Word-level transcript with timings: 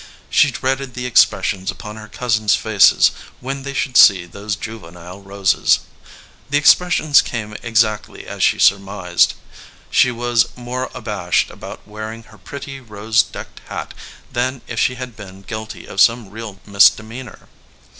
She 0.31 0.49
dreaded 0.49 0.95
the 0.95 1.05
expressions 1.05 1.69
upon 1.69 1.95
her 1.95 2.07
cousins 2.07 2.55
faces 2.55 3.11
when 3.39 3.61
they 3.61 3.73
should 3.75 3.95
see 3.95 4.25
those 4.25 4.55
juvenile 4.55 5.21
roses. 5.21 5.81
The 6.49 6.57
expressions 6.57 7.21
came 7.21 7.55
exactly 7.61 8.25
as 8.25 8.41
she 8.41 8.55
had 8.55 8.63
surmised. 8.63 9.35
She 9.91 10.09
was 10.09 10.47
more 10.57 10.89
abashed 10.95 11.51
about 11.51 11.87
wearing 11.87 12.23
her 12.23 12.39
pretty 12.39 12.79
rose 12.79 13.21
decked 13.21 13.61
hat 13.69 13.93
than 14.31 14.63
if 14.65 14.79
she 14.79 14.95
had 14.95 15.15
been 15.15 15.43
guilty 15.43 15.85
of 15.85 16.01
some 16.01 16.31
real 16.31 16.59
misde 16.65 17.05
meanor. 17.05 17.47